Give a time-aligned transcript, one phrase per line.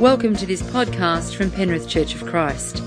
[0.00, 2.82] Welcome to this podcast from Penrith Church of Christ.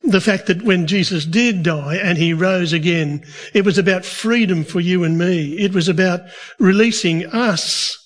[0.02, 4.64] The fact that when Jesus did die and he rose again, it was about freedom
[4.64, 5.54] for you and me.
[5.58, 6.22] It was about
[6.60, 7.98] releasing us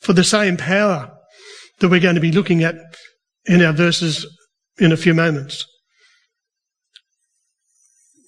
[0.00, 1.12] for the same power
[1.80, 2.76] that we're going to be looking at
[3.46, 4.26] in our verses
[4.78, 5.66] in a few moments.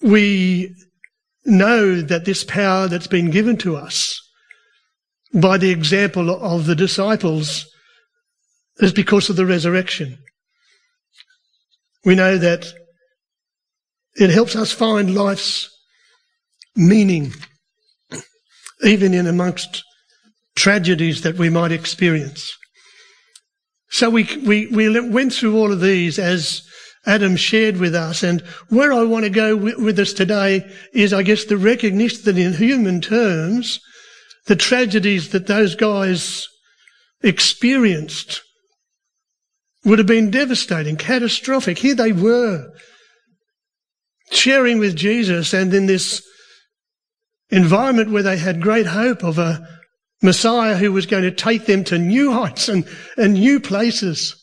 [0.01, 0.75] We
[1.45, 4.21] know that this power that's been given to us
[5.33, 7.65] by the example of the disciples
[8.77, 10.17] is because of the resurrection.
[12.05, 12.65] We know that
[14.15, 15.69] it helps us find life's
[16.75, 17.33] meaning,
[18.83, 19.83] even in amongst
[20.55, 22.51] tragedies that we might experience.
[23.91, 26.61] So we, we, we went through all of these as
[27.05, 28.23] Adam shared with us.
[28.23, 32.23] And where I want to go with, with us today is, I guess, the recognition
[32.25, 33.79] that in human terms,
[34.49, 36.47] the tragedies that those guys
[37.21, 38.41] experienced
[39.85, 41.77] would have been devastating, catastrophic.
[41.77, 42.73] Here they were,
[44.31, 46.27] sharing with Jesus and in this
[47.51, 49.67] environment where they had great hope of a
[50.23, 52.87] Messiah who was going to take them to new heights and,
[53.17, 54.35] and new places.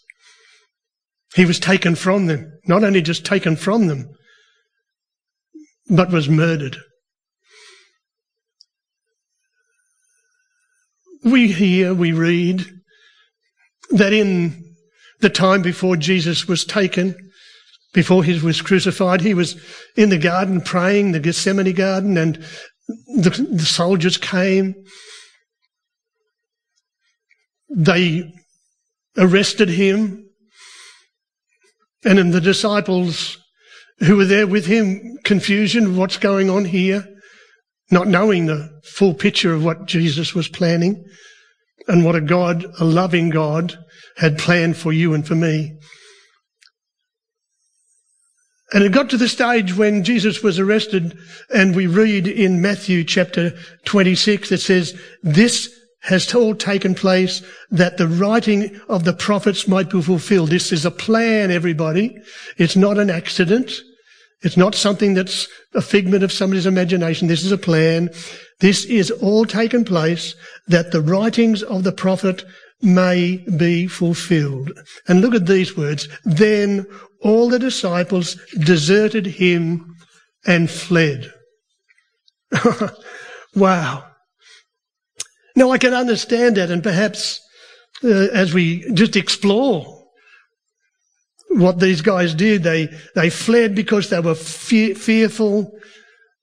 [1.35, 4.09] He was taken from them, not only just taken from them,
[5.91, 6.77] but was murdered.
[11.27, 12.65] We hear, we read
[13.91, 14.77] that in
[15.19, 17.17] the time before Jesus was taken,
[17.93, 19.61] before he was crucified, he was
[19.97, 22.37] in the garden praying, the Gethsemane garden, and
[23.17, 24.77] the, the soldiers came.
[27.75, 28.33] They
[29.19, 30.31] arrested him.
[32.05, 33.37] And in the disciples
[33.99, 37.16] who were there with him, confusion, what's going on here?
[37.91, 41.05] Not knowing the full picture of what Jesus was planning
[41.89, 43.79] and what a God, a loving God,
[44.17, 45.77] had planned for you and for me.
[48.73, 51.17] And it got to the stage when Jesus was arrested,
[51.55, 53.53] and we read in Matthew chapter
[53.85, 59.91] 26 that says, This has all taken place that the writing of the prophets might
[59.91, 60.51] be fulfilled.
[60.51, 62.17] This is a plan, everybody.
[62.59, 63.73] It's not an accident.
[64.47, 67.27] It's not something that's a figment of somebody's imagination.
[67.27, 68.11] This is a plan.
[68.61, 70.37] This is all taken place
[70.69, 72.45] that the writings of the prophet
[72.81, 74.71] may be fulfilled.
[75.09, 76.07] And look at these words.
[76.25, 76.87] Then
[77.23, 79.97] all the disciples deserted him
[80.47, 81.33] and fled.
[83.57, 84.05] wow.
[85.57, 87.41] Now I can understand that and perhaps
[88.05, 89.96] uh, as we just explore
[91.51, 95.73] what these guys did, they, they fled because they were fe- fearful.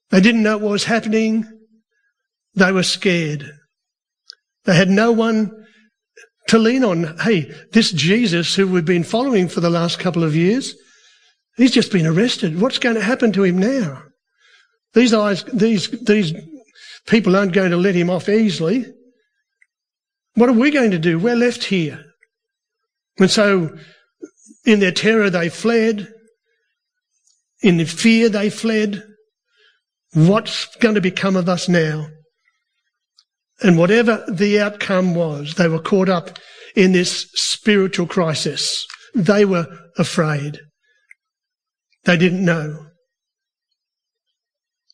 [0.09, 1.45] They didn't know what was happening.
[2.55, 3.51] They were scared.
[4.65, 5.65] They had no one
[6.47, 7.17] to lean on.
[7.19, 10.75] Hey, this Jesus who we've been following for the last couple of years,
[11.57, 12.59] he's just been arrested.
[12.59, 14.03] What's going to happen to him now?
[14.94, 16.33] These eyes, these, these
[17.07, 18.85] people aren't going to let him off easily.
[20.35, 21.19] What are we going to do?
[21.19, 22.03] We're left here.
[23.19, 23.75] And so,
[24.65, 26.07] in their terror, they fled.
[27.62, 29.04] In their fear, they fled.
[30.13, 32.07] What's going to become of us now?
[33.62, 36.38] And whatever the outcome was, they were caught up
[36.75, 38.86] in this spiritual crisis.
[39.15, 39.68] They were
[39.98, 40.60] afraid.
[42.06, 42.88] They didn't know.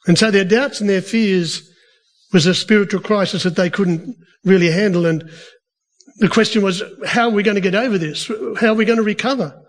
[0.08, 1.68] And so their doubts and their fears
[2.32, 5.06] was a spiritual crisis that they couldn't really handle.
[5.06, 5.30] And
[6.18, 8.30] the question was, how are we going to get over this?
[8.60, 9.60] How are we going to recover?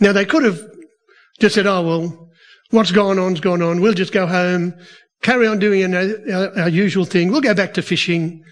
[0.00, 0.60] Now they could have
[1.40, 2.30] just said, oh, well,
[2.70, 3.80] what's gone on's gone on.
[3.80, 4.74] We'll just go home,
[5.22, 7.30] carry on doing our, our usual thing.
[7.30, 8.42] We'll go back to fishing.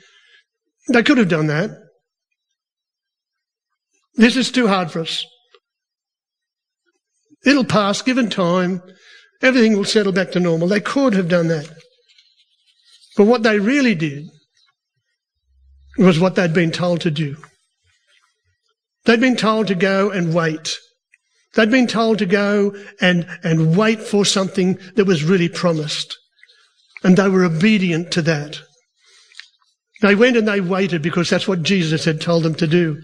[0.88, 1.70] They could have done that.
[4.16, 5.26] This is too hard for us.
[7.44, 8.82] It'll pass, given time.
[9.42, 10.69] Everything will settle back to normal.
[10.69, 11.69] They could have done that.
[13.16, 14.30] But what they really did
[15.99, 17.37] was what they'd been told to do.
[19.05, 20.79] They'd been told to go and wait.
[21.55, 26.19] They'd been told to go and, and wait for something that was really promised.
[27.02, 28.61] And they were obedient to that.
[30.00, 33.00] They went and they waited because that's what Jesus had told them to do.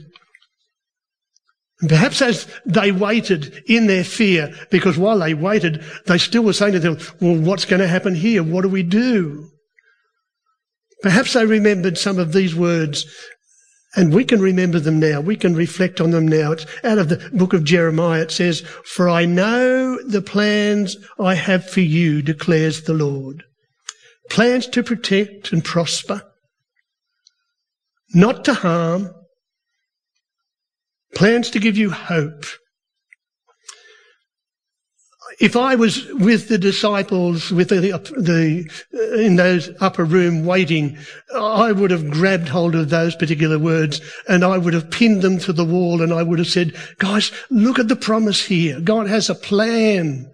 [1.81, 6.53] And perhaps as they waited in their fear, because while they waited, they still were
[6.53, 8.43] saying to them, well, what's going to happen here?
[8.43, 9.50] What do we do?
[11.03, 13.07] Perhaps they remembered some of these words
[13.97, 15.21] and we can remember them now.
[15.21, 16.53] We can reflect on them now.
[16.53, 18.23] It's out of the book of Jeremiah.
[18.23, 23.43] It says, For I know the plans I have for you, declares the Lord.
[24.29, 26.23] Plans to protect and prosper,
[28.15, 29.11] not to harm,
[31.17, 32.45] plans to give you hope
[35.41, 40.99] if I was with the disciples with the, the, uh, in those upper room waiting,
[41.35, 45.39] I would have grabbed hold of those particular words and I would have pinned them
[45.41, 48.81] to the wall and I would have said, guys, look at the promise here.
[48.81, 50.31] God has a plan.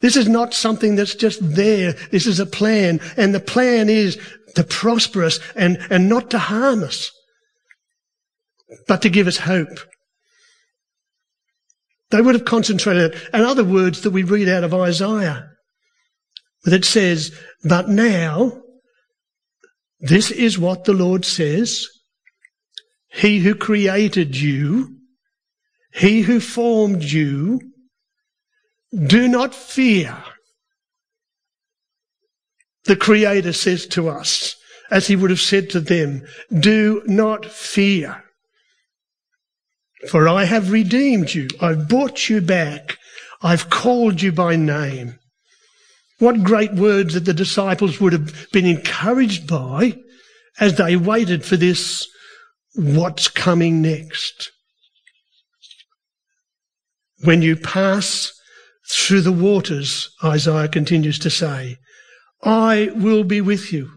[0.00, 1.94] This is not something that's just there.
[2.12, 3.00] This is a plan.
[3.16, 4.20] And the plan is
[4.54, 7.10] to prosper us and, and not to harm us,
[8.86, 9.78] but to give us hope.
[12.12, 15.48] They would have concentrated on other words that we read out of Isaiah.
[16.64, 18.62] that says, but now,
[19.98, 21.88] this is what the Lord says.
[23.08, 24.98] He who created you,
[25.92, 27.60] he who formed you,
[28.94, 30.22] do not fear.
[32.84, 34.54] The Creator says to us,
[34.90, 38.21] as he would have said to them, do not fear.
[40.08, 41.48] For I have redeemed you.
[41.60, 42.98] I've bought you back.
[43.42, 45.18] I've called you by name.
[46.18, 49.98] What great words that the disciples would have been encouraged by
[50.60, 52.06] as they waited for this
[52.74, 54.50] what's coming next.
[57.24, 58.32] When you pass
[58.90, 61.76] through the waters, Isaiah continues to say,
[62.42, 63.90] I will be with you.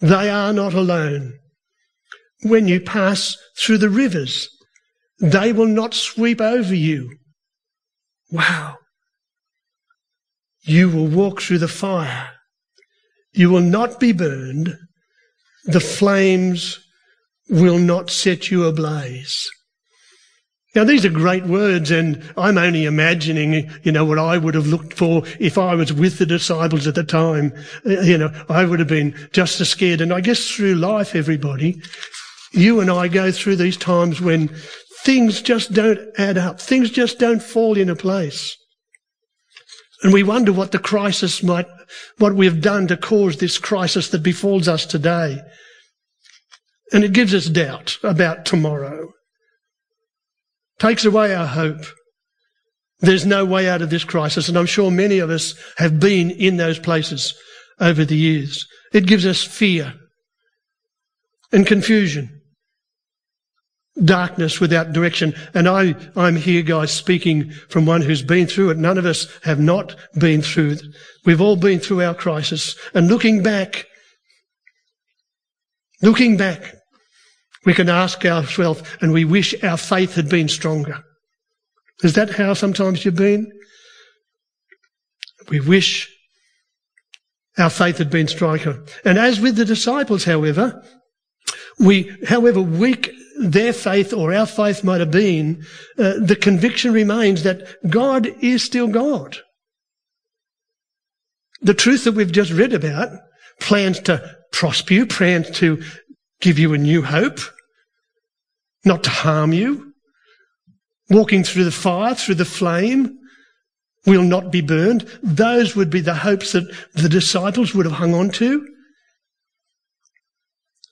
[0.00, 1.34] They are not alone.
[2.42, 4.48] When you pass through the rivers,
[5.22, 7.16] they will not sweep over you.
[8.30, 8.76] Wow.
[10.62, 12.30] You will walk through the fire.
[13.32, 14.76] You will not be burned.
[15.64, 16.78] The flames
[17.48, 19.48] will not set you ablaze.
[20.74, 24.66] Now these are great words and I'm only imagining, you know, what I would have
[24.66, 27.52] looked for if I was with the disciples at the time.
[27.86, 30.00] Uh, you know, I would have been just as scared.
[30.00, 31.80] And I guess through life, everybody,
[32.52, 34.50] you and I go through these times when
[35.02, 36.60] things just don't add up.
[36.60, 38.56] Things just don't fall into place.
[40.02, 41.66] And we wonder what the crisis might,
[42.18, 45.40] what we've done to cause this crisis that befalls us today.
[46.92, 49.12] And it gives us doubt about tomorrow.
[50.78, 51.84] Takes away our hope.
[53.00, 54.48] There's no way out of this crisis.
[54.48, 57.34] And I'm sure many of us have been in those places
[57.80, 58.66] over the years.
[58.92, 59.94] It gives us fear
[61.52, 62.31] and confusion
[64.04, 65.34] darkness without direction.
[65.54, 68.78] And I, I'm here, guys, speaking from one who's been through it.
[68.78, 70.82] None of us have not been through it.
[71.24, 72.76] We've all been through our crisis.
[72.94, 73.86] And looking back,
[76.00, 76.74] looking back,
[77.64, 81.04] we can ask ourselves, and we wish our faith had been stronger.
[82.02, 83.52] Is that how sometimes you've been?
[85.48, 86.08] We wish
[87.58, 88.84] our faith had been stronger.
[89.04, 90.82] And as with the disciples, however,
[91.78, 95.64] We, however weak their faith or our faith might have been,
[95.98, 99.38] uh, the conviction remains that God is still God.
[101.60, 103.08] The truth that we've just read about
[103.60, 105.82] plans to prosper you, plans to
[106.40, 107.38] give you a new hope,
[108.84, 109.92] not to harm you.
[111.08, 113.18] Walking through the fire, through the flame,
[114.06, 115.08] will not be burned.
[115.22, 118.66] Those would be the hopes that the disciples would have hung on to.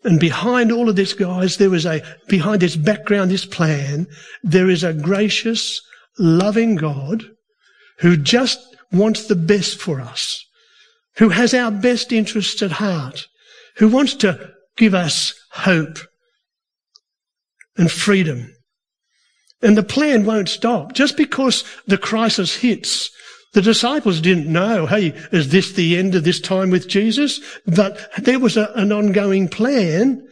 [0.02, 4.06] And behind all of this, guys, there is a, behind this background, this plan,
[4.42, 5.80] there is a gracious,
[6.18, 7.24] loving God
[7.98, 8.58] who just
[8.92, 10.44] wants the best for us,
[11.16, 13.26] who has our best interests at heart,
[13.76, 15.98] who wants to give us hope
[17.76, 18.54] and freedom.
[19.62, 20.94] And the plan won't stop.
[20.94, 23.10] Just because the crisis hits,
[23.52, 27.40] the disciples didn't know, hey, is this the end of this time with Jesus?
[27.66, 30.26] But there was a, an ongoing plan,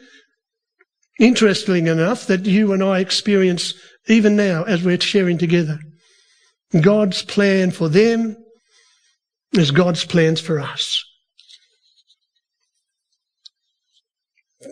[1.19, 3.75] interestingly enough, that you and I experience
[4.07, 5.81] even now as we're sharing together.
[6.81, 8.37] God's plan for them
[9.53, 11.05] is God's plans for us.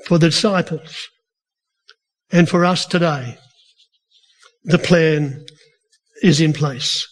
[0.07, 1.09] For the disciples
[2.31, 3.39] and for us today,
[4.65, 5.45] the plan
[6.23, 7.09] is in place.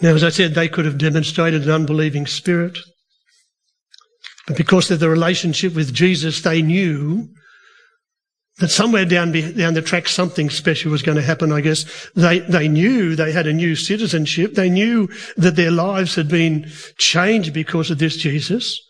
[0.00, 2.78] Now, as I said, they could have demonstrated an unbelieving spirit.
[4.46, 7.28] But because of the relationship with Jesus, they knew
[8.58, 12.10] that somewhere down, down the track something special was going to happen, I guess.
[12.14, 14.54] They, they knew they had a new citizenship.
[14.54, 18.80] They knew that their lives had been changed because of this Jesus.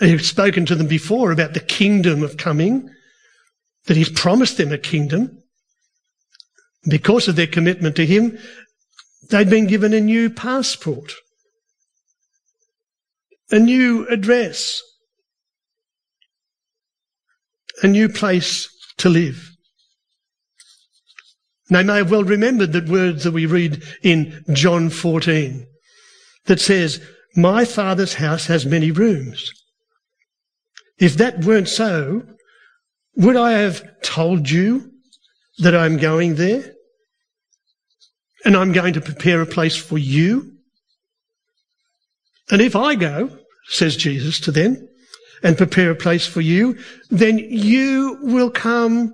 [0.00, 2.90] He had spoken to them before about the kingdom of coming,
[3.86, 5.42] that he's promised them a kingdom.
[6.88, 8.38] Because of their commitment to him,
[9.30, 11.12] They'd been given a new passport,
[13.50, 14.82] a new address,
[17.82, 18.68] a new place
[18.98, 19.50] to live.
[21.68, 25.64] They may have well remembered the words that we read in John 14
[26.46, 27.00] that says,
[27.36, 29.52] My Father's house has many rooms.
[30.98, 32.24] If that weren't so,
[33.14, 34.90] would I have told you
[35.58, 36.74] that I'm going there?
[38.44, 40.52] And I'm going to prepare a place for you.
[42.50, 44.88] And if I go, says Jesus to them,
[45.42, 46.78] and prepare a place for you,
[47.10, 49.12] then you will come.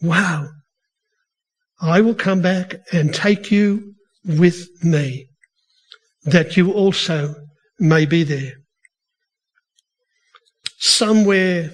[0.00, 0.48] Wow.
[1.80, 3.94] I will come back and take you
[4.24, 5.28] with me,
[6.24, 7.34] that you also
[7.78, 8.54] may be there.
[10.78, 11.70] Somewhere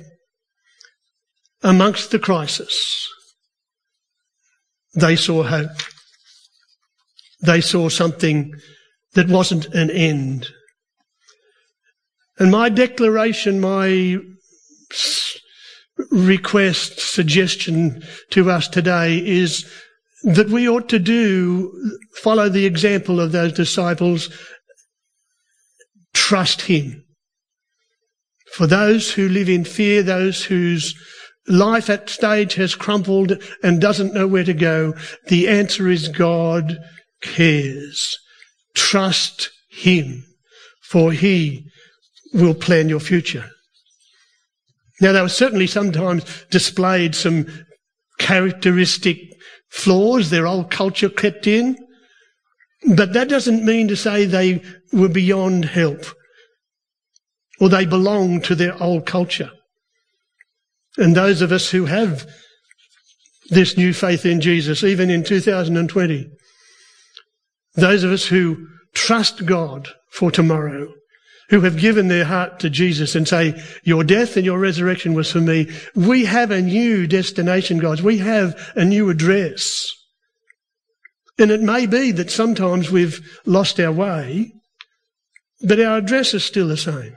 [1.63, 3.09] amongst the crisis,
[4.95, 5.71] they saw hope
[7.43, 8.53] they saw something
[9.15, 10.49] that wasn't an end.
[12.39, 14.19] And my declaration, my
[16.11, 19.71] request, suggestion to us today is
[20.25, 24.31] that we ought to do, follow the example of those disciples,
[26.13, 27.05] trust Him.
[28.53, 30.95] For those who live in fear, those whose
[31.47, 34.95] life at stage has crumpled and doesn't know where to go,
[35.29, 36.79] the answer is God
[37.25, 38.19] cares.
[38.75, 40.25] Trust Him,
[40.83, 41.65] for He
[42.33, 43.51] will plan your future.
[45.01, 47.47] Now, there were certainly sometimes displayed some
[48.19, 49.19] characteristic
[49.71, 51.77] flaws their old culture crept in,
[52.95, 54.63] but that doesn't mean to say they
[54.93, 56.05] were beyond help
[57.61, 59.51] or they belong to their old culture.
[60.97, 62.27] And those of us who have
[63.51, 66.31] this new faith in Jesus, even in 2020,
[67.75, 70.93] those of us who trust God for tomorrow,
[71.51, 75.31] who have given their heart to Jesus and say, your death and your resurrection was
[75.31, 75.69] for me.
[75.95, 78.03] We have a new destination, guys.
[78.03, 79.91] We have a new address.
[81.39, 84.53] And it may be that sometimes we've lost our way,
[85.67, 87.17] but our address is still the same.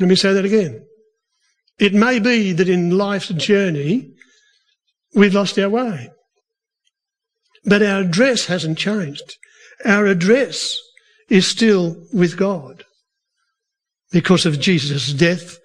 [0.00, 0.84] Let me say that again.
[1.78, 4.14] It may be that in life's journey,
[5.14, 6.10] we've lost our way.
[7.64, 9.36] But our address hasn't changed.
[9.84, 10.78] Our address
[11.28, 12.84] is still with God
[14.12, 15.58] because of Jesus' death,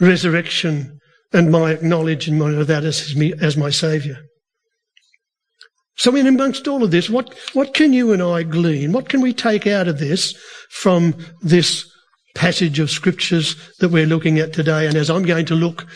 [0.00, 0.98] resurrection,
[1.32, 4.16] and my acknowledgement of that as, me, as my Saviour.
[5.96, 8.92] So in amongst all of this, what, what can you and I glean?
[8.92, 10.34] What can we take out of this
[10.70, 11.90] from this
[12.34, 14.86] passage of scriptures that we're looking at today?
[14.86, 15.86] And as I'm going to look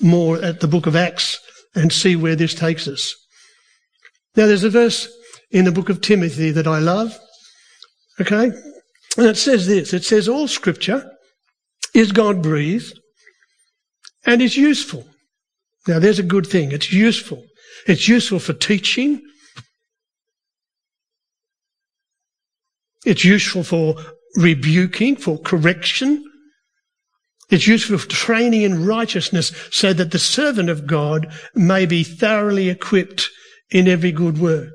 [0.00, 1.38] more at the book of Acts
[1.74, 3.14] and see where this takes us.
[4.36, 5.08] Now, there's a verse
[5.50, 7.18] in the book of Timothy that I love.
[8.20, 8.52] Okay?
[9.16, 11.10] And it says this it says, All scripture
[11.94, 12.98] is God breathed
[14.24, 15.06] and is useful.
[15.88, 16.72] Now, there's a good thing.
[16.72, 17.44] It's useful.
[17.86, 19.22] It's useful for teaching.
[23.04, 23.96] It's useful for
[24.36, 26.24] rebuking, for correction.
[27.48, 32.68] It's useful for training in righteousness so that the servant of God may be thoroughly
[32.68, 33.28] equipped
[33.70, 34.72] in every good work.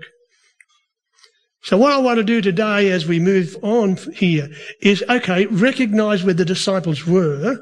[1.63, 4.49] So what I want to do today as we move on here
[4.81, 7.57] is, okay, recognize where the disciples were,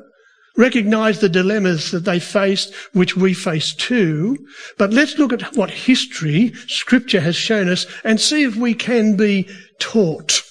[0.58, 4.38] recognize the dilemmas that they faced, which we face too,
[4.78, 9.16] but let's look at what history, scripture has shown us and see if we can
[9.16, 9.48] be
[9.80, 10.42] taught.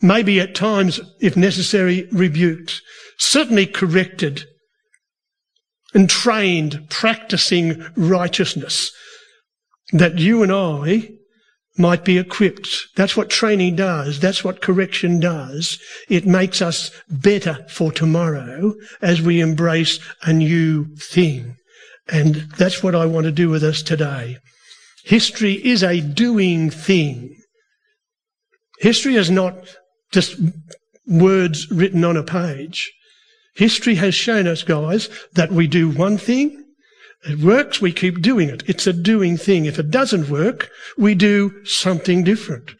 [0.00, 2.80] Maybe at times, if necessary, rebuked,
[3.18, 4.44] certainly corrected
[5.96, 8.92] and trained, practicing righteousness
[9.92, 11.08] that you and I
[11.78, 12.68] might be equipped.
[12.96, 14.20] That's what training does.
[14.20, 15.78] That's what correction does.
[16.10, 21.56] It makes us better for tomorrow as we embrace a new thing.
[22.08, 24.36] And that's what I want to do with us today.
[25.04, 27.34] History is a doing thing.
[28.80, 29.54] History is not
[30.12, 30.38] just
[31.06, 32.92] words written on a page.
[33.56, 36.62] History has shown us, guys, that we do one thing
[37.28, 38.62] it works, we keep doing it.
[38.68, 39.64] It's a doing thing.
[39.64, 42.72] If it doesn't work, we do something different.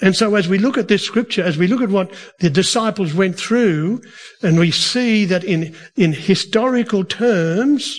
[0.00, 3.14] And so as we look at this scripture, as we look at what the disciples
[3.14, 4.00] went through,
[4.42, 7.98] and we see that in, in historical terms,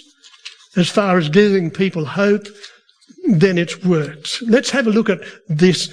[0.77, 2.47] as far as giving people hope,
[3.25, 4.41] then it's worked.
[4.43, 5.89] Let's have a look at this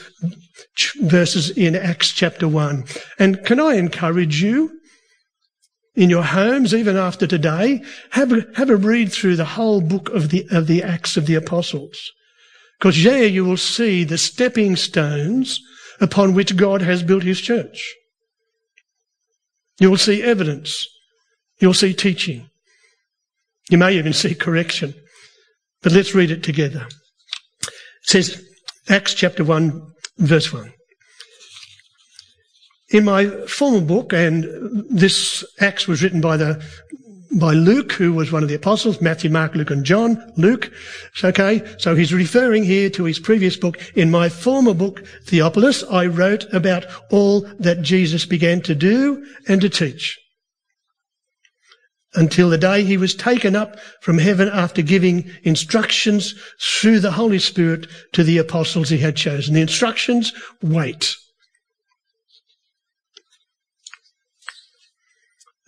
[1.01, 2.85] verses in Acts chapter 1.
[3.19, 4.76] And can I encourage you
[5.97, 10.11] in your homes, even after today, have a, have a read through the whole book
[10.11, 12.13] of the, of the Acts of the Apostles.
[12.79, 15.61] Because there you will see the stepping stones
[15.99, 17.95] upon which God has built his church.
[19.81, 20.87] You will see evidence.
[21.59, 22.51] You'll see teaching.
[23.71, 24.95] You may even see correction.
[25.83, 26.87] But let's read it together.
[27.63, 28.45] It says,
[28.89, 30.73] Acts chapter 1, verse 1.
[32.91, 34.45] In my former book, and
[34.89, 36.63] this Acts was written by the
[37.39, 40.33] by Luke, who was one of the apostles, Matthew, Mark, Luke, and John.
[40.37, 40.73] Luke.
[41.23, 43.79] Okay, so he's referring here to his previous book.
[43.97, 49.61] In my former book, Theophilus, I wrote about all that Jesus began to do and
[49.61, 50.19] to teach.
[52.15, 57.41] Until the day he was taken up from heaven after giving instructions through the Holy
[57.41, 59.55] Spirit to the apostles he had chosen.
[59.55, 61.15] The instructions, wait.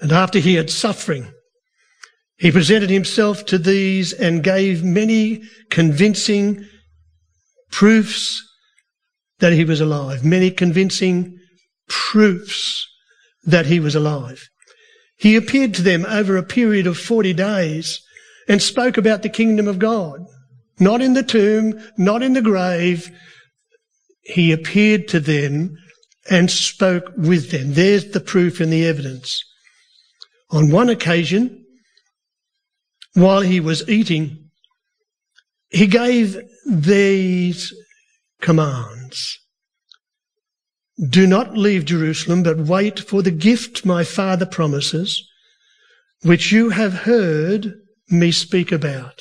[0.01, 1.33] And after he had suffering,
[2.39, 6.65] he presented himself to these and gave many convincing
[7.71, 8.43] proofs
[9.41, 10.25] that he was alive.
[10.25, 11.37] Many convincing
[11.89, 12.87] proofs
[13.45, 14.49] that he was alive.
[15.17, 18.01] He appeared to them over a period of 40 days
[18.47, 20.21] and spoke about the kingdom of God.
[20.79, 23.11] Not in the tomb, not in the grave.
[24.23, 25.77] He appeared to them
[26.31, 27.75] and spoke with them.
[27.75, 29.43] There's the proof and the evidence.
[30.51, 31.65] On one occasion,
[33.15, 34.51] while he was eating,
[35.71, 37.73] he gave these
[38.41, 39.39] commands.
[41.11, 45.23] Do not leave Jerusalem, but wait for the gift my Father promises,
[46.23, 47.75] which you have heard
[48.09, 49.21] me speak about.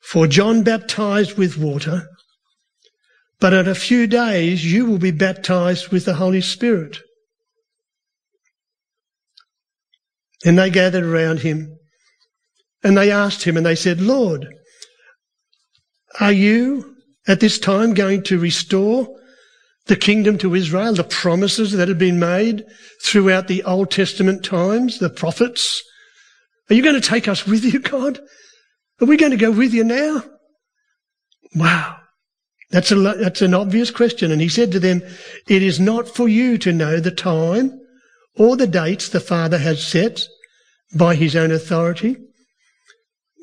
[0.00, 2.08] For John baptized with water,
[3.38, 6.98] but in a few days you will be baptized with the Holy Spirit.
[10.44, 11.78] And they gathered around him
[12.82, 14.46] and they asked him and they said, Lord,
[16.20, 19.08] are you at this time going to restore
[19.86, 22.64] the kingdom to Israel, the promises that had been made
[23.02, 25.82] throughout the Old Testament times, the prophets?
[26.70, 28.18] Are you going to take us with you, God?
[29.00, 30.22] Are we going to go with you now?
[31.54, 31.96] Wow.
[32.70, 34.32] That's, a, that's an obvious question.
[34.32, 35.02] And he said to them,
[35.48, 37.81] It is not for you to know the time
[38.36, 40.22] or the dates the Father has set
[40.96, 42.16] by his own authority,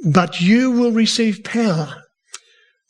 [0.05, 2.03] but you will receive power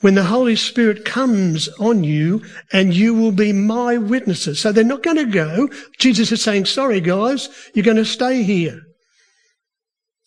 [0.01, 4.59] when the Holy Spirit comes on you and you will be my witnesses.
[4.59, 5.69] So they're not going to go.
[5.97, 8.79] Jesus is saying, sorry guys, you're going to stay here.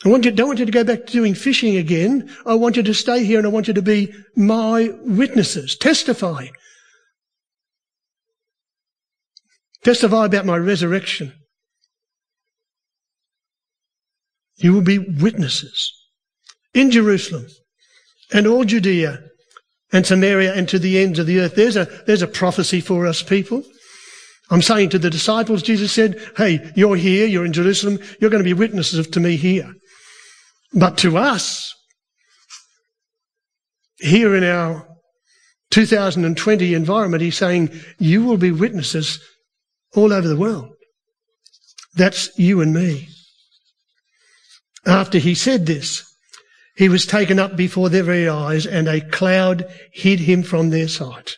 [0.04, 2.28] I want you, don't want you to go back to doing fishing again.
[2.44, 5.76] I want you to stay here and I want you to be my witnesses.
[5.76, 6.48] Testify.
[9.84, 11.32] Testify about my resurrection.
[14.56, 15.92] You will be witnesses
[16.74, 17.46] in Jerusalem
[18.32, 19.20] and all Judea
[19.92, 21.54] and Samaria and to the ends of the earth.
[21.54, 23.62] There's a, there's a prophecy for us people.
[24.50, 28.42] I'm saying to the disciples, Jesus said, hey, you're here, you're in Jerusalem, you're going
[28.42, 29.72] to be witnesses to me here.
[30.74, 31.74] But to us,
[33.98, 34.86] here in our
[35.70, 39.20] 2020 environment, he's saying, you will be witnesses
[39.94, 40.70] all over the world.
[41.94, 43.08] That's you and me.
[44.86, 46.04] After he said this,
[46.74, 50.88] he was taken up before their very eyes and a cloud hid him from their
[50.88, 51.36] sight.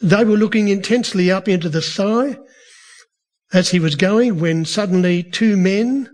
[0.00, 2.38] They were looking intensely up into the sky
[3.52, 6.08] as he was going when suddenly two men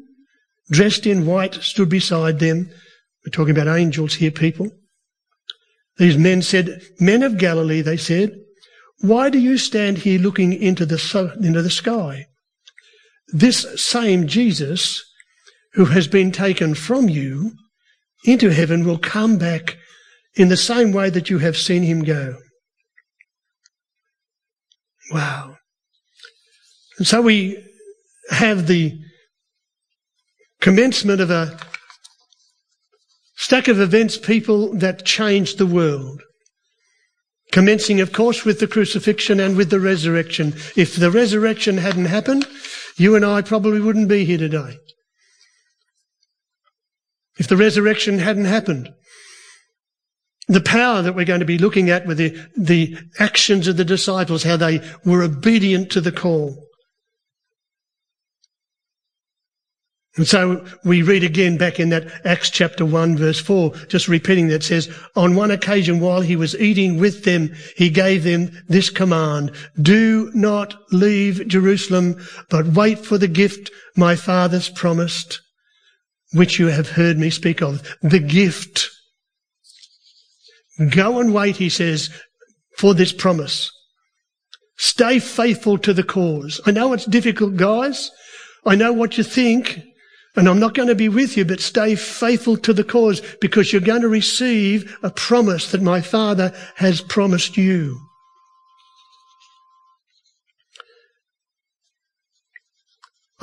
[0.71, 2.71] dressed in white stood beside them.
[3.25, 4.71] We're talking about angels here, people.
[5.99, 8.33] These men said, Men of Galilee, they said,
[9.01, 12.27] why do you stand here looking into the, into the sky?
[13.29, 15.05] This same Jesus
[15.75, 17.53] who has been taken from you
[18.25, 19.77] into heaven will come back
[20.35, 22.37] in the same way that you have seen him go.
[25.13, 25.57] Wow.
[26.99, 27.63] And so we
[28.31, 28.99] have the
[30.61, 31.59] commencement of a
[33.37, 36.23] stack of events, people that changed the world.
[37.53, 40.55] Commencing, of course, with the crucifixion and with the resurrection.
[40.77, 42.47] If the resurrection hadn't happened,
[42.97, 44.79] you and I probably wouldn't be here today.
[47.37, 48.93] If the resurrection hadn't happened,
[50.47, 53.85] the power that we're going to be looking at with the, the actions of the
[53.85, 56.65] disciples, how they were obedient to the call.
[60.17, 64.47] And so we read again back in that Acts chapter 1 verse 4, just repeating
[64.49, 68.91] that says, on one occasion while he was eating with them, he gave them this
[68.91, 69.51] command,
[69.83, 75.41] do not leave Jerusalem, but wait for the gift my father's promised,
[76.35, 77.83] which you have heard me speak of.
[78.03, 78.91] The gift.
[80.91, 82.11] Go and wait, he says,
[82.77, 83.71] for this promise.
[84.77, 86.61] Stay faithful to the cause.
[86.67, 88.11] I know it's difficult, guys.
[88.67, 89.83] I know what you think.
[90.37, 93.73] And I'm not going to be with you, but stay faithful to the cause because
[93.73, 98.01] you're going to receive a promise that my Father has promised you.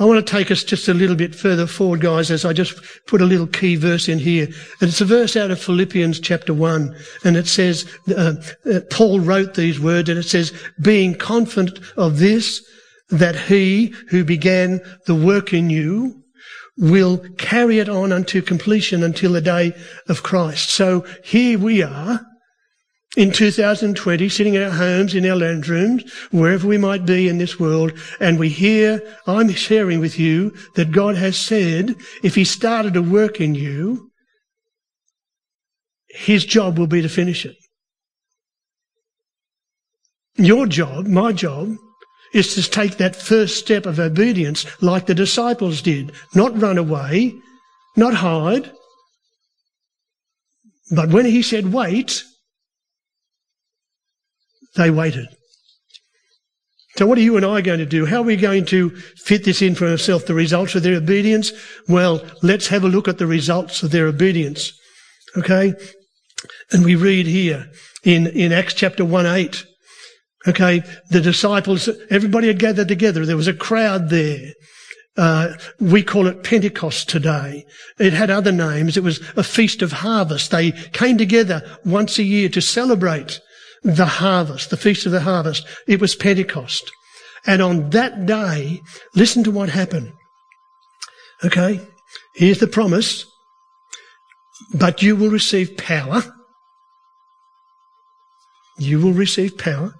[0.02, 2.74] I want to take us just a little bit further forward, guys, as I just
[3.06, 4.46] put a little key verse in here.
[4.80, 6.92] And it's a verse out of Philippians chapter 1.
[7.22, 8.34] And it says, uh,
[8.68, 12.68] uh, Paul wrote these words, and it says, being confident of this,
[13.10, 16.20] that he who began the work in you
[16.76, 19.72] will carry it on unto completion until the day
[20.08, 20.70] of Christ.
[20.70, 22.26] So here we are
[23.16, 27.38] in 2020, sitting in our homes, in our lounge rooms, wherever we might be in
[27.38, 32.44] this world, and we hear, I'm sharing with you that God has said, if He
[32.44, 34.10] started a work in you,
[36.08, 37.56] His job will be to finish it.
[40.36, 41.76] Your job, my job,
[42.32, 46.12] is to take that first step of obedience like the disciples did.
[46.34, 47.34] Not run away,
[47.94, 48.72] not hide.
[50.90, 52.24] But when he said wait,
[54.76, 55.28] they waited.
[56.96, 58.04] So what are you and I going to do?
[58.04, 60.24] How are we going to fit this in for ourselves?
[60.24, 61.52] The results of their obedience?
[61.88, 64.72] Well, let's have a look at the results of their obedience.
[65.36, 65.74] Okay?
[66.70, 67.70] And we read here
[68.04, 69.64] in, in Acts chapter 1 8.
[70.48, 73.24] Okay, the disciples, everybody had gathered together.
[73.24, 74.52] There was a crowd there.
[75.16, 77.64] Uh, we call it Pentecost today.
[77.98, 78.96] It had other names.
[78.96, 80.50] It was a feast of harvest.
[80.50, 83.40] They came together once a year to celebrate
[83.82, 85.66] the harvest, the feast of the harvest.
[85.86, 86.92] It was Pentecost.
[87.46, 88.82] And on that day,
[89.14, 90.12] listen to what happened.
[91.44, 91.80] Okay,
[92.34, 93.26] here's the promise.
[94.74, 96.22] But you will receive power.
[98.78, 99.94] You will receive power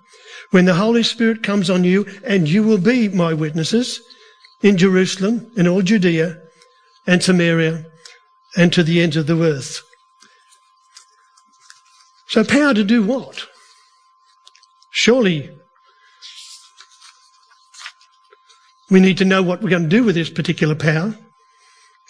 [0.50, 4.00] when the Holy Spirit comes on you, and you will be my witnesses
[4.62, 6.40] in Jerusalem, in all Judea
[7.06, 7.86] and Samaria,
[8.56, 9.82] and to the ends of the earth.
[12.28, 13.46] So, power to do what?
[14.92, 15.50] Surely
[18.90, 21.16] we need to know what we're going to do with this particular power.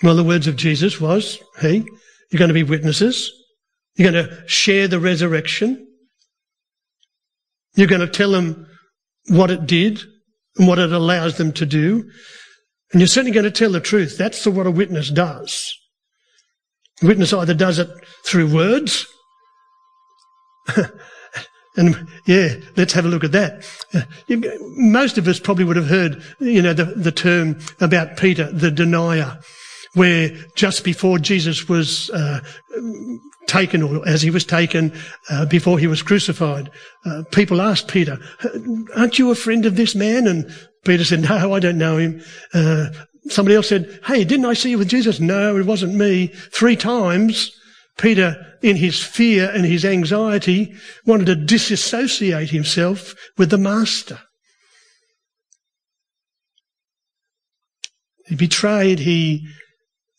[0.03, 1.85] Well, the words of Jesus was, hey,
[2.31, 3.31] you're going to be witnesses.
[3.95, 5.87] You're going to share the resurrection.
[7.77, 8.67] You're going to tell them
[9.29, 10.03] what it did
[10.57, 12.11] and what it allows them to do.
[12.91, 14.19] And you're certainly going to tell the truth.
[14.19, 15.73] That's what a witness does.
[17.03, 17.89] A witness either does it
[18.27, 19.07] through words,
[21.77, 23.65] and yeah, let's have a look at that.
[24.77, 28.71] Most of us probably would have heard, you know, the, the term about Peter, the
[28.71, 29.39] denier,
[29.95, 32.41] where just before Jesus was uh,
[33.47, 34.93] taken, or as he was taken
[35.31, 36.71] uh, before he was crucified,
[37.05, 38.19] uh, people asked Peter,
[38.97, 40.55] "Aren't you a friend of this man?" And
[40.85, 42.89] Peter said, "No, I don't know him." Uh,
[43.29, 46.29] somebody else said, "Hey, didn't I see you with Jesus?" No, it wasn't me.
[46.53, 47.51] Three times,
[47.99, 50.75] Peter, in his fear and his anxiety,
[51.05, 54.19] wanted to disassociate himself with the master.
[58.27, 59.47] He betrayed, he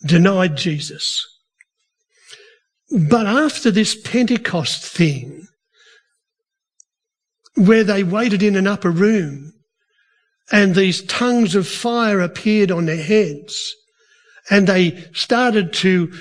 [0.05, 1.25] denied Jesus.
[2.91, 5.47] But after this Pentecost thing,
[7.55, 9.53] where they waited in an upper room
[10.51, 13.75] and these tongues of fire appeared on their heads
[14.49, 16.11] and they started to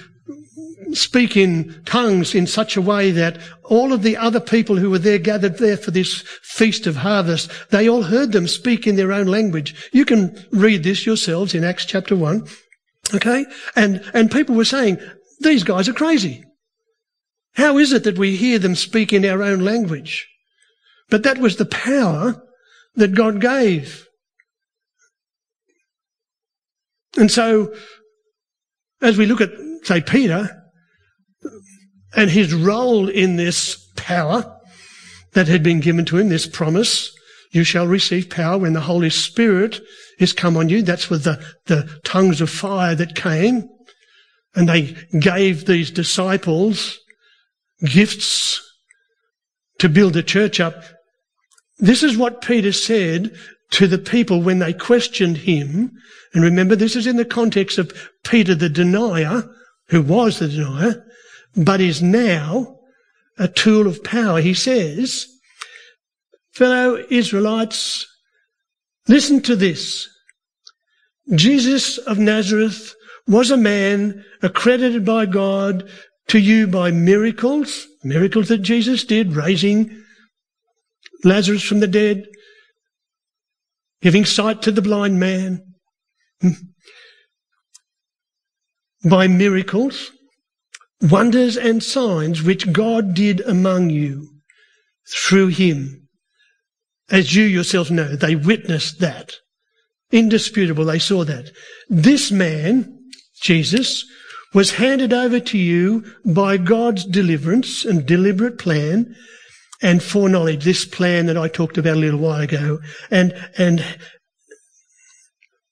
[0.92, 4.99] speak in tongues in such a way that all of the other people who were
[4.99, 9.12] there gathered there for this feast of harvest, they all heard them speak in their
[9.12, 9.90] own language.
[9.92, 12.47] You can read this yourselves in Acts chapter 1.
[13.14, 13.47] Okay?
[13.77, 14.99] And, and people were saying,
[15.40, 16.45] these guys are crazy.
[17.55, 20.29] How is it that we hear them speak in our own language?
[21.11, 22.42] But that was the power
[22.95, 24.09] that God gave.
[27.18, 27.75] And so,
[29.03, 29.51] as we look at,
[29.83, 30.62] say, Peter,
[32.14, 34.59] and his role in this power
[35.33, 37.14] that had been given to him, this promise,
[37.53, 39.81] you shall receive power when the Holy Spirit
[40.18, 40.83] is come on you.
[40.83, 43.68] That's with the, the tongues of fire that came.
[44.55, 46.98] And they gave these disciples
[47.85, 48.61] gifts
[49.79, 50.83] to build the church up.
[51.79, 53.35] This is what Peter said
[53.72, 55.90] to the people when they questioned him.
[56.35, 57.92] And remember, this is in the context of
[58.25, 59.42] Peter the denier,
[59.88, 61.05] who was the denier
[61.57, 62.79] but is now
[63.38, 64.41] a tool of power.
[64.41, 65.27] He says,
[66.53, 68.07] fellow Israelites,
[69.09, 70.09] listen to this.
[71.35, 72.95] Jesus of Nazareth
[73.27, 75.88] was a man accredited by God
[76.29, 80.03] to you by miracles, miracles that Jesus did, raising
[81.25, 82.27] Lazarus from the dead,
[84.01, 85.62] giving sight to the blind man,
[86.41, 86.51] hmm,
[89.09, 90.11] by miracles,
[91.03, 94.29] wonders and signs which God did among you
[95.12, 96.09] through him.
[97.11, 99.35] As you yourselves know, they witnessed that.
[100.11, 101.51] Indisputable, they saw that.
[101.88, 103.01] This man,
[103.41, 104.05] Jesus,
[104.55, 109.15] was handed over to you by God's deliverance and deliberate plan
[109.81, 112.79] and foreknowledge, this plan that I talked about a little while ago.
[113.11, 113.85] And, and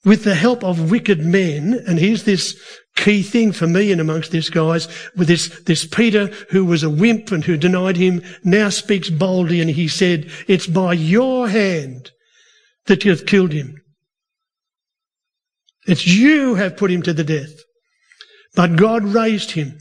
[0.04, 2.58] with the help of wicked men, and here's this
[2.96, 6.90] key thing for me and amongst this guys, with this, this Peter who was a
[6.90, 12.10] wimp and who denied him now speaks boldly and he said, it's by your hand
[12.86, 13.76] that you have killed him.
[15.86, 17.52] It's you have put him to the death.
[18.54, 19.78] But God raised him,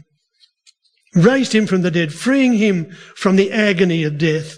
[1.16, 4.58] raised him from the dead, freeing him from the agony of death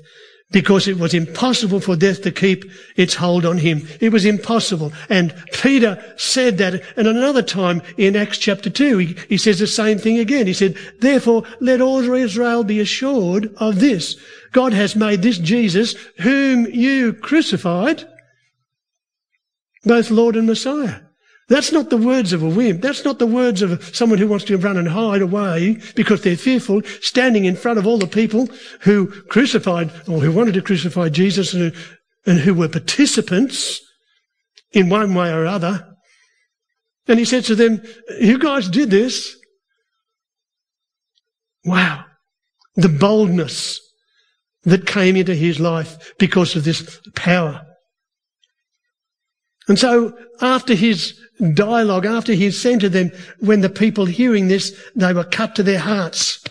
[0.52, 3.88] because it was impossible for death to keep its hold on him.
[4.00, 4.92] It was impossible.
[5.10, 9.68] And Peter said that and another time in Acts chapter 2, he, he, says the
[9.68, 10.48] same thing again.
[10.48, 14.18] He said, therefore let all Israel be assured of this.
[14.52, 18.08] God has made this Jesus, whom you crucified,
[19.84, 21.00] both Lord and Messiah.
[21.52, 22.82] That's not the words of a wimp.
[22.82, 26.38] That's not the words of someone who wants to run and hide away because they're
[26.38, 28.48] fearful, standing in front of all the people
[28.84, 31.76] who crucified or who wanted to crucify Jesus and,
[32.26, 33.82] and who were participants
[34.72, 35.86] in one way or other.
[37.10, 37.84] And he said to them,
[38.18, 39.36] you guys did this.
[41.66, 42.06] Wow.
[42.76, 43.78] The boldness
[44.64, 47.68] that came into his life because of this power.
[49.67, 51.19] And so after his
[51.54, 55.56] dialogue, after he had sent to them, when the people hearing this, they were cut
[55.56, 56.43] to their hearts.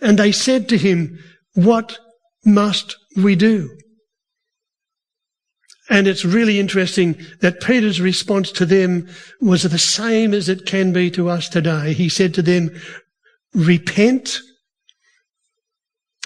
[0.00, 1.18] And they said to him,
[1.54, 1.98] what
[2.44, 3.70] must we do?
[5.88, 9.08] And it's really interesting that Peter's response to them
[9.40, 11.92] was the same as it can be to us today.
[11.92, 12.70] He said to them,
[13.54, 14.40] repent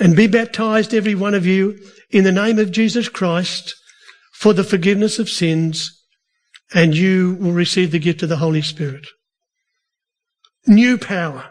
[0.00, 3.74] and be baptized, every one of you, in the name of Jesus Christ
[4.40, 6.03] for the forgiveness of sins,
[6.72, 9.07] and you will receive the gift of the Holy Spirit.
[10.66, 11.50] New power.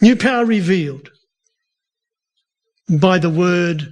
[0.00, 1.10] New power revealed
[2.88, 3.82] by the word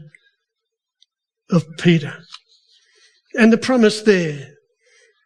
[1.50, 2.14] of Peter.
[3.34, 4.54] And the promise there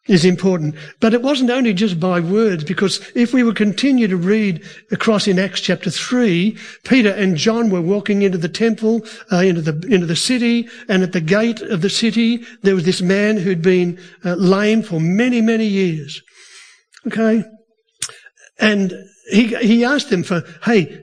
[0.08, 0.74] is important.
[1.00, 5.28] But it wasn't only just by words, because if we would continue to read across
[5.28, 9.86] in Acts chapter 3, Peter and John were walking into the temple, uh, into the,
[9.92, 13.62] into the city, and at the gate of the city, there was this man who'd
[13.62, 16.20] been uh, lame for many, many years.
[17.06, 17.44] Okay?
[18.58, 18.92] And
[19.30, 21.02] he, he asked them for, hey,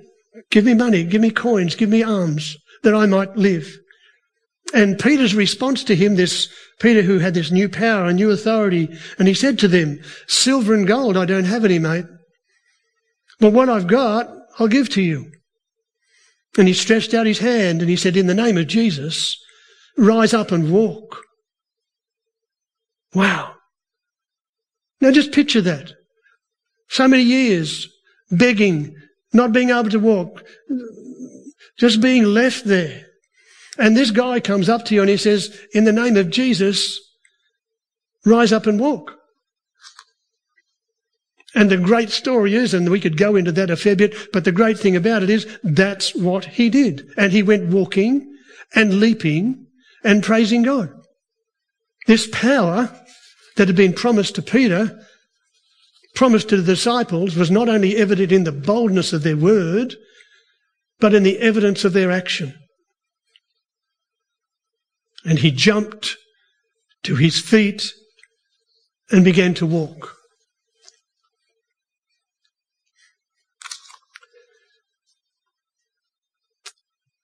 [0.51, 3.77] Give me money, give me coins, give me alms, that I might live.
[4.73, 8.89] And Peter's response to him, this Peter who had this new power and new authority,
[9.17, 12.05] and he said to them, Silver and gold I don't have any, mate.
[13.39, 15.31] But what I've got, I'll give to you.
[16.57, 19.37] And he stretched out his hand and he said, In the name of Jesus,
[19.97, 21.21] rise up and walk.
[23.13, 23.55] Wow.
[25.01, 25.93] Now just picture that.
[26.89, 27.87] So many years
[28.31, 28.95] begging,
[29.33, 30.43] not being able to walk,
[31.77, 33.05] just being left there.
[33.79, 36.99] And this guy comes up to you and he says, in the name of Jesus,
[38.25, 39.15] rise up and walk.
[41.55, 44.43] And the great story is, and we could go into that a fair bit, but
[44.43, 47.07] the great thing about it is that's what he did.
[47.17, 48.35] And he went walking
[48.75, 49.65] and leaping
[50.03, 50.91] and praising God.
[52.05, 52.93] This power
[53.55, 54.99] that had been promised to Peter,
[56.15, 59.95] promised to the disciples, was not only evident in the boldness of their word,
[60.99, 62.53] but in the evidence of their action.
[65.25, 66.15] And he jumped
[67.03, 67.91] to his feet
[69.11, 70.15] and began to walk.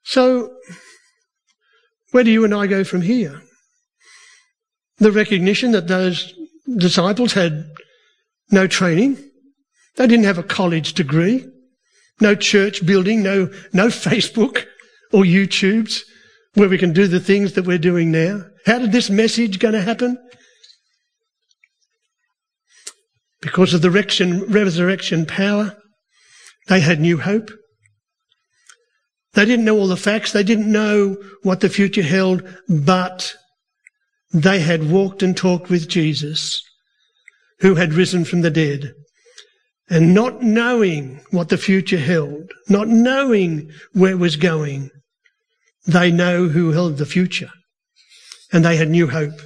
[0.04, 0.56] So,
[2.12, 3.42] where do you and I go from here?
[4.98, 6.34] The recognition that those
[6.78, 7.70] disciples had
[8.50, 9.18] no training.
[9.98, 11.46] They didn't have a college degree,
[12.22, 14.66] no church building, no, no Facebook
[15.12, 16.02] or YouTubes
[16.56, 18.44] where we can do the things that we're doing now.
[18.66, 20.18] How did this message going to happen?
[23.42, 25.78] Because of the resurrection power,
[26.68, 27.52] they had new hope.
[29.34, 30.32] They didn't know all the facts.
[30.32, 33.36] They didn't know what the future held, but
[34.34, 36.64] they had walked and talked with Jesus,
[37.60, 38.94] who had risen from the dead.
[39.90, 44.90] And not knowing what the future held, not knowing where it was going,
[45.86, 47.50] they know who held the future.
[48.52, 49.40] And they had new hope.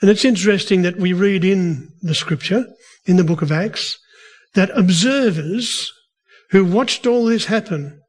[0.00, 2.66] And it's interesting that we read in the scripture,
[3.06, 3.98] in the book of Acts,
[4.54, 5.92] that observers
[6.50, 8.00] who watched all this happen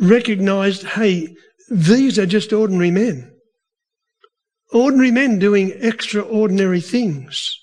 [0.00, 1.34] recognized, hey,
[1.70, 3.30] these are just ordinary men.
[4.72, 7.56] Ordinary men doing extraordinary things.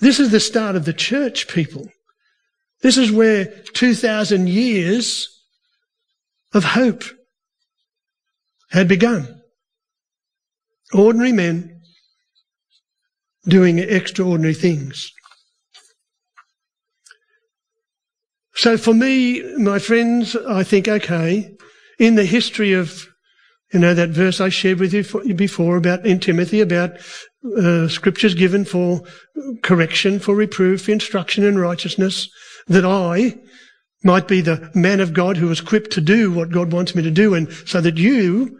[0.00, 1.88] This is the start of the church, people.
[2.82, 5.28] This is where 2,000 years
[6.52, 7.04] of hope
[8.70, 9.40] had begun.
[10.92, 11.80] Ordinary men
[13.48, 15.12] doing extraordinary things.
[18.54, 21.56] So for me, my friends, I think, okay,
[21.98, 23.06] in the history of,
[23.72, 26.92] you know, that verse I shared with you before about in Timothy about
[27.58, 29.02] uh, scriptures given for
[29.62, 32.28] correction, for reproof, instruction in righteousness,
[32.68, 33.38] that I
[34.02, 37.02] might be the man of God who is equipped to do what God wants me
[37.02, 38.58] to do, and so that you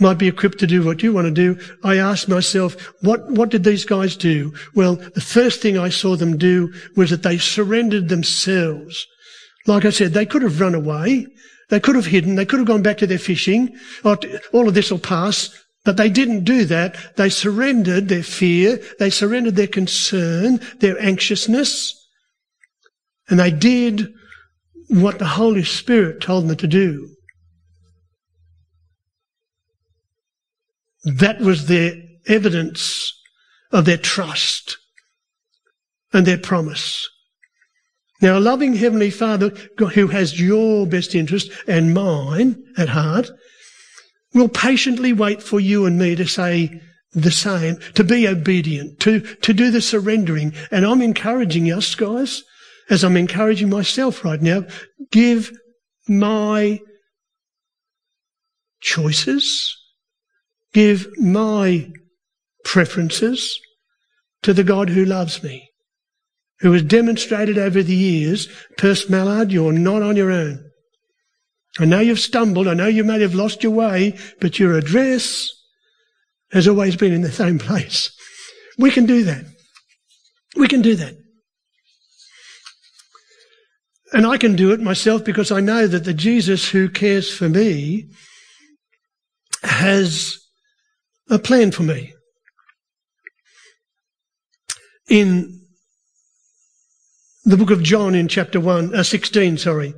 [0.00, 3.50] might be equipped to do what you want to do, I asked myself, what, what
[3.50, 4.52] did these guys do?
[4.74, 9.06] Well, the first thing I saw them do was that they surrendered themselves.
[9.66, 11.26] Like I said, they could have run away.
[11.70, 12.34] They could have hidden.
[12.34, 13.78] They could have gone back to their fishing.
[14.04, 15.50] All of this will pass.
[15.84, 17.16] But they didn't do that.
[17.16, 18.80] They surrendered their fear.
[18.98, 22.00] They surrendered their concern, their anxiousness.
[23.28, 24.12] And they did
[24.88, 27.08] what the Holy Spirit told them to do.
[31.04, 31.94] That was their
[32.26, 33.12] evidence
[33.72, 34.78] of their trust
[36.12, 37.08] and their promise.
[38.22, 43.30] Now, a loving Heavenly Father who has your best interest and mine at heart
[44.32, 46.80] will patiently wait for you and me to say
[47.12, 50.52] the same, to be obedient, to, to do the surrendering.
[50.70, 52.42] And I'm encouraging us, guys,
[52.90, 54.64] as I'm encouraging myself right now,
[55.10, 55.52] give
[56.08, 56.80] my
[58.80, 59.76] choices,
[60.72, 61.90] give my
[62.64, 63.58] preferences
[64.42, 65.70] to the God who loves me,
[66.60, 70.70] who has demonstrated over the years, Perce Mallard, you're not on your own.
[71.78, 75.50] I know you've stumbled, I know you may have lost your way, but your address
[76.52, 78.14] has always been in the same place.
[78.78, 79.44] We can do that.
[80.56, 81.14] We can do that.
[84.14, 87.48] And I can do it myself because I know that the Jesus who cares for
[87.48, 88.10] me
[89.64, 90.38] has
[91.28, 92.14] a plan for me.
[95.08, 95.60] In
[97.44, 99.92] the book of John in chapter 1, uh, 16, sorry,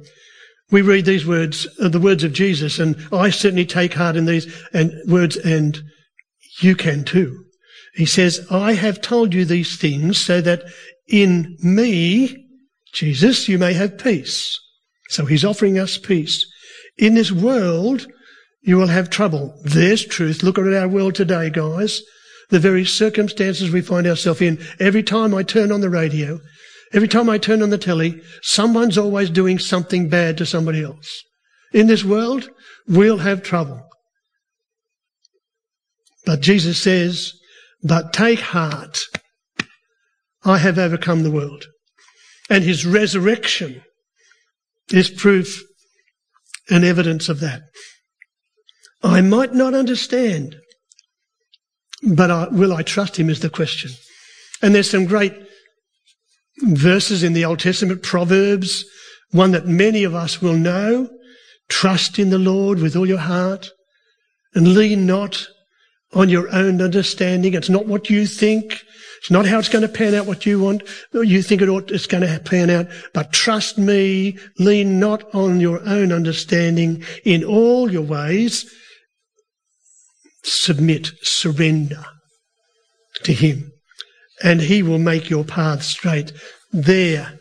[0.70, 4.24] we read these words, uh, the words of Jesus, and I certainly take heart in
[4.24, 5.78] these and words, and
[6.60, 7.44] you can too.
[7.92, 10.64] He says, I have told you these things so that
[11.06, 12.45] in me,
[12.96, 14.58] Jesus, you may have peace.
[15.10, 16.46] So he's offering us peace.
[16.96, 18.06] In this world,
[18.62, 19.54] you will have trouble.
[19.64, 20.42] There's truth.
[20.42, 22.00] Look at our world today, guys.
[22.48, 24.58] The very circumstances we find ourselves in.
[24.80, 26.40] Every time I turn on the radio,
[26.94, 31.22] every time I turn on the telly, someone's always doing something bad to somebody else.
[31.74, 32.48] In this world,
[32.88, 33.86] we'll have trouble.
[36.24, 37.34] But Jesus says,
[37.82, 39.00] but take heart.
[40.44, 41.66] I have overcome the world.
[42.48, 43.82] And his resurrection
[44.92, 45.62] is proof
[46.70, 47.62] and evidence of that.
[49.02, 50.56] I might not understand,
[52.02, 53.90] but I, will I trust him is the question.
[54.62, 55.34] And there's some great
[56.62, 58.84] verses in the Old Testament, Proverbs,
[59.30, 61.08] one that many of us will know.
[61.68, 63.70] Trust in the Lord with all your heart
[64.54, 65.46] and lean not
[66.12, 67.54] on your own understanding.
[67.54, 68.82] It's not what you think.
[69.18, 71.90] It's not how it's going to pan out what you want, you think it ought,
[71.90, 72.86] it's going to pan out.
[73.12, 78.72] But trust me, lean not on your own understanding in all your ways.
[80.42, 82.04] Submit, surrender
[83.24, 83.72] to Him,
[84.42, 86.32] and He will make your path straight.
[86.72, 87.38] There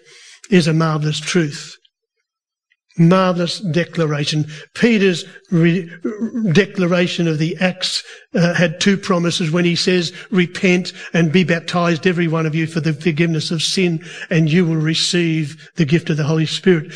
[0.50, 1.78] is a marvelous truth.
[2.98, 4.46] Marvelous declaration.
[4.74, 5.90] Peter's re-
[6.54, 12.08] declaration of the Acts uh, had two promises when he says, repent and be baptized
[12.08, 16.10] every one of you for the forgiveness of sin and you will receive the gift
[16.10, 16.94] of the Holy Spirit.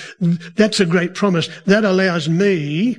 [0.56, 1.50] That's a great promise.
[1.66, 2.98] That allows me,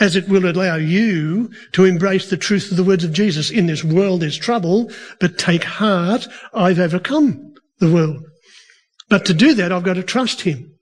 [0.00, 3.50] as it will allow you, to embrace the truth of the words of Jesus.
[3.50, 4.90] In this world there's trouble,
[5.20, 8.22] but take heart, I've overcome the world.
[9.08, 10.75] But to do that, I've got to trust Him.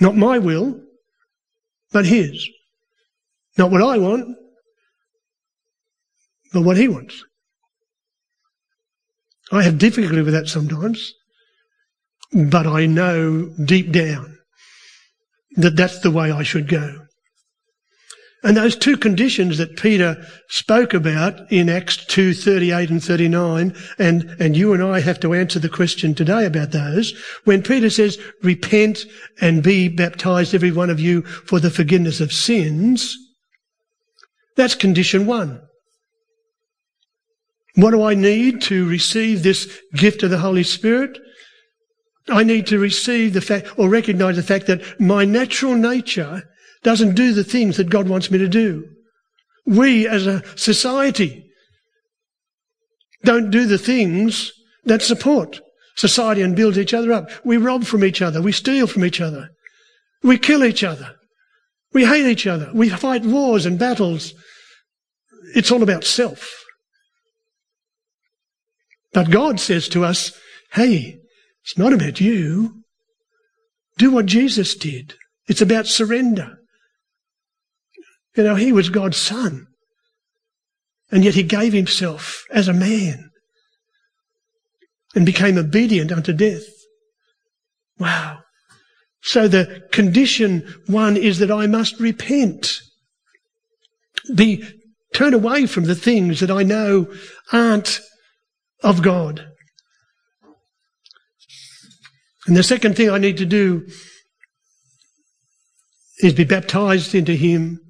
[0.00, 0.80] Not my will,
[1.92, 2.48] but His.
[3.56, 4.36] Not what I want,
[6.52, 7.24] but what He wants.
[9.52, 11.14] I have difficulty with that sometimes,
[12.32, 14.38] but I know deep down
[15.56, 17.05] that that's the way I should go.
[18.42, 24.36] And those two conditions that Peter spoke about in Acts 2, 38 and 39, and,
[24.38, 27.12] and you and I have to answer the question today about those,
[27.44, 29.04] when Peter says, repent
[29.40, 33.16] and be baptized every one of you for the forgiveness of sins,
[34.54, 35.60] that's condition one.
[37.74, 41.18] What do I need to receive this gift of the Holy Spirit?
[42.28, 46.42] I need to receive the fact or recognize the fact that my natural nature
[46.86, 48.88] doesn't do the things that God wants me to do.
[49.66, 51.44] We as a society
[53.24, 54.52] don't do the things
[54.84, 55.60] that support
[55.96, 57.28] society and build each other up.
[57.44, 58.40] We rob from each other.
[58.40, 59.48] We steal from each other.
[60.22, 61.16] We kill each other.
[61.92, 62.70] We hate each other.
[62.72, 64.32] We fight wars and battles.
[65.56, 66.62] It's all about self.
[69.12, 70.38] But God says to us,
[70.74, 71.18] hey,
[71.64, 72.84] it's not about you.
[73.98, 75.14] Do what Jesus did.
[75.48, 76.58] It's about surrender.
[78.36, 79.66] You know, he was God's son.
[81.10, 83.30] And yet he gave himself as a man
[85.14, 86.66] and became obedient unto death.
[87.98, 88.40] Wow.
[89.22, 92.80] So the condition one is that I must repent.
[94.34, 94.64] Be,
[95.14, 97.06] turn away from the things that I know
[97.52, 98.00] aren't
[98.82, 99.46] of God.
[102.46, 103.86] And the second thing I need to do
[106.18, 107.80] is be baptized into Him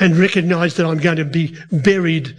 [0.00, 2.36] and recognize that I'm going to be buried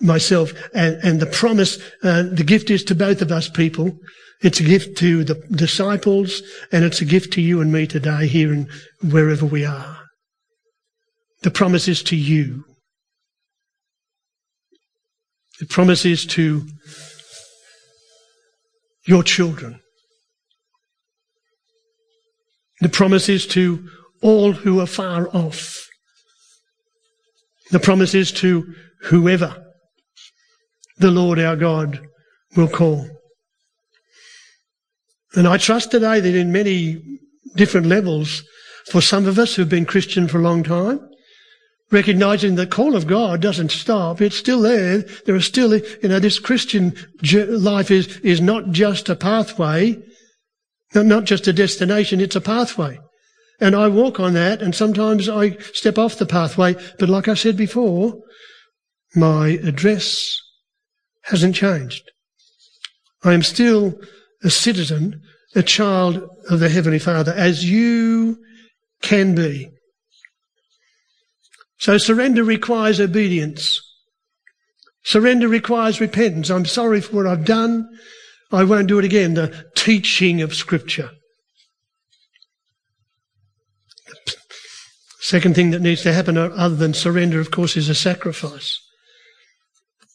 [0.00, 0.52] myself.
[0.74, 3.98] And, and the promise, uh, the gift is to both of us people.
[4.42, 6.42] It's a gift to the disciples
[6.72, 8.68] and it's a gift to you and me today here and
[9.02, 9.98] wherever we are.
[11.42, 12.64] The promise is to you.
[15.60, 16.66] The promise is to
[19.06, 19.80] your children.
[22.80, 23.88] The promise is to
[24.20, 25.88] all who are far off.
[27.70, 29.64] The promise is to whoever
[30.98, 32.00] the Lord our God
[32.56, 33.08] will call.
[35.34, 37.02] And I trust today that in many
[37.56, 38.44] different levels,
[38.90, 41.00] for some of us who've been Christian for a long time,
[41.90, 44.20] recognizing the call of God doesn't stop.
[44.20, 44.98] It's still there.
[45.26, 50.02] There are still, you know, this Christian life is, is not just a pathway,
[50.94, 52.98] not just a destination, it's a pathway.
[53.60, 56.76] And I walk on that and sometimes I step off the pathway.
[56.98, 58.20] But like I said before,
[59.14, 60.40] my address
[61.22, 62.10] hasn't changed.
[63.22, 63.98] I am still
[64.42, 65.22] a citizen,
[65.54, 68.38] a child of the Heavenly Father, as you
[69.00, 69.70] can be.
[71.78, 73.80] So surrender requires obedience.
[75.04, 76.50] Surrender requires repentance.
[76.50, 77.88] I'm sorry for what I've done.
[78.50, 79.34] I won't do it again.
[79.34, 81.10] The teaching of Scripture.
[85.24, 88.78] Second thing that needs to happen, other than surrender, of course, is a sacrifice.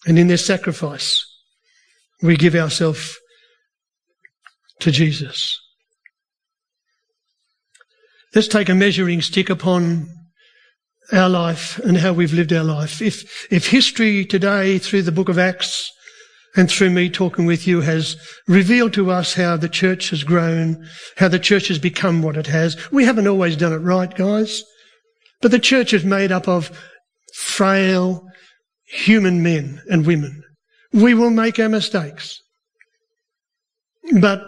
[0.05, 1.26] And in this sacrifice,
[2.22, 3.18] we give ourselves
[4.82, 5.60] to Jesus.
[8.36, 10.07] Let's take a measuring stick upon
[11.12, 13.01] our life and how we've lived our life.
[13.01, 15.91] If, if history today through the book of Acts
[16.55, 18.16] and through me talking with you has
[18.47, 20.88] revealed to us how the church has grown,
[21.18, 24.64] how the church has become what it has, we haven't always done it right, guys.
[25.41, 26.71] But the church is made up of
[27.33, 28.25] frail
[28.85, 30.43] human men and women.
[30.91, 32.41] We will make our mistakes.
[34.19, 34.43] But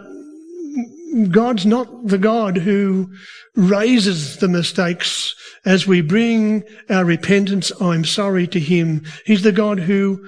[1.30, 3.12] God's not the God who
[3.54, 5.34] raises the mistakes
[5.64, 9.04] as we bring our repentance, I'm sorry to Him.
[9.24, 10.24] He's the God who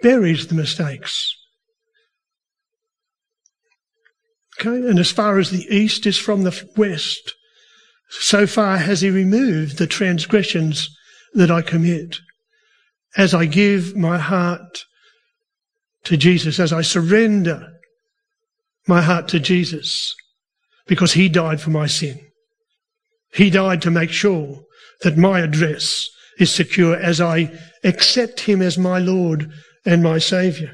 [0.00, 1.34] buries the mistakes.
[4.60, 7.34] Okay, and as far as the east is from the west,
[8.20, 10.94] so far has he removed the transgressions
[11.34, 12.18] that I commit.
[13.16, 14.84] As I give my heart
[16.04, 17.68] to Jesus, as I surrender
[18.86, 20.14] my heart to Jesus,
[20.86, 22.20] because he died for my sin.
[23.32, 24.62] He died to make sure
[25.02, 26.08] that my address
[26.38, 27.50] is secure as I
[27.84, 29.50] accept him as my Lord
[29.86, 30.70] and my Saviour.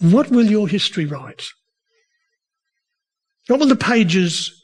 [0.00, 1.44] What will your history write?
[3.50, 4.62] What will the pages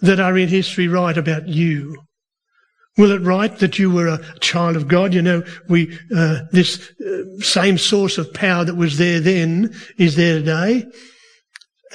[0.00, 1.96] that are in history write about you?
[2.98, 5.14] Will it write that you were a child of God?
[5.14, 10.16] You know, we uh, this uh, same source of power that was there then is
[10.16, 10.84] there today,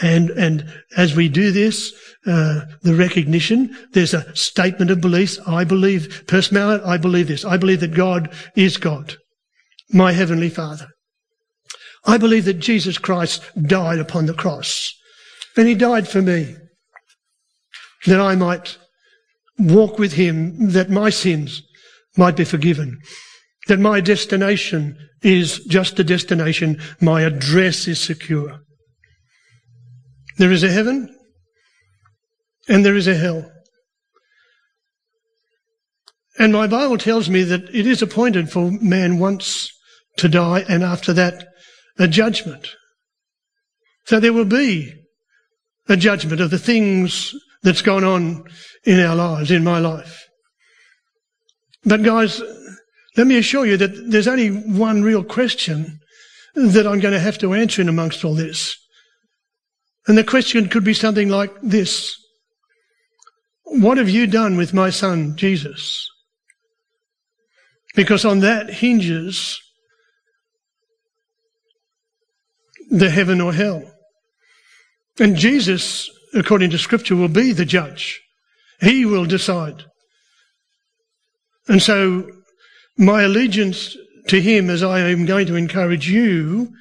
[0.01, 0.67] and and
[0.97, 1.93] as we do this,
[2.25, 5.37] uh, the recognition there's a statement of beliefs.
[5.45, 6.83] I believe personality.
[6.83, 7.45] I believe this.
[7.45, 9.15] I believe that God is God,
[9.91, 10.87] my heavenly Father.
[12.05, 14.97] I believe that Jesus Christ died upon the cross
[15.57, 16.55] and he died for me
[18.05, 18.77] that I might
[19.59, 21.61] walk with him, that my sins
[22.17, 22.99] might be forgiven,
[23.67, 28.59] that my destination is just a destination, my address is secure.
[30.37, 31.15] There is a heaven
[32.67, 33.51] and there is a hell.
[36.39, 39.71] And my Bible tells me that it is appointed for man once
[40.17, 41.47] to die and after that
[41.99, 42.67] a judgment.
[44.05, 45.00] So there will be
[45.89, 48.43] a judgment of the things that's gone on
[48.83, 50.27] in our lives, in my life.
[51.83, 52.41] But guys,
[53.17, 55.99] let me assure you that there's only one real question
[56.55, 58.77] that I'm going to have to answer in amongst all this.
[60.07, 62.17] And the question could be something like this.
[63.63, 66.07] What have you done with my son, Jesus?
[67.95, 69.61] Because on that hinges
[72.89, 73.90] the heaven or hell.
[75.21, 78.19] And Jesus, according to Scripture, will be the judge.
[78.79, 79.85] He will decide.
[81.67, 82.27] And so
[82.97, 83.95] my allegiance
[84.29, 86.73] to Him, as I am going to encourage you,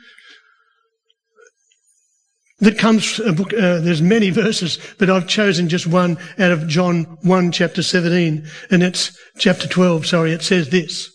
[2.61, 6.66] that comes, uh, book, uh, there's many verses, but I've chosen just one out of
[6.66, 11.11] John 1 chapter 17, and it's chapter 12, sorry, it says this.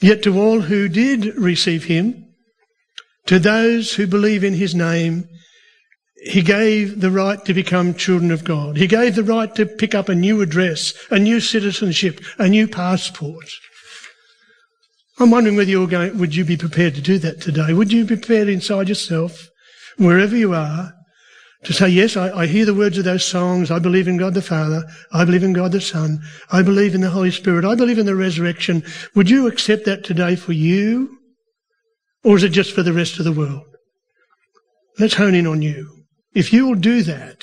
[0.00, 2.24] Yet to all who did receive him,
[3.26, 5.28] to those who believe in his name,
[6.22, 8.76] he gave the right to become children of God.
[8.76, 12.66] He gave the right to pick up a new address, a new citizenship, a new
[12.66, 13.50] passport.
[15.18, 17.72] I'm wondering whether you're going, would you be prepared to do that today?
[17.72, 19.48] Would you be prepared inside yourself,
[19.96, 20.92] wherever you are,
[21.64, 23.70] to say, yes, I, I, hear the words of those songs.
[23.70, 24.84] I believe in God the Father.
[25.12, 26.20] I believe in God the Son.
[26.52, 27.64] I believe in the Holy Spirit.
[27.64, 28.84] I believe in the resurrection.
[29.14, 31.18] Would you accept that today for you?
[32.22, 33.64] Or is it just for the rest of the world?
[34.98, 35.95] Let's hone in on you.
[36.36, 37.42] If you will do that,